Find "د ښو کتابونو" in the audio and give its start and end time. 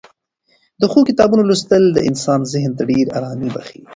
0.79-1.41